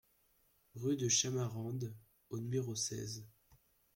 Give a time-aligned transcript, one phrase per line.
[0.73, 1.93] Rue de Chamarandes
[2.31, 3.23] au numéro seize